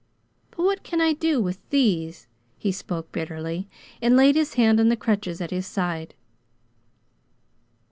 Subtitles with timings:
[0.49, 2.25] But what can I do, with these?"
[2.57, 3.69] He spoke bitterly,
[4.01, 6.15] and laid his hand on the crutches at his side.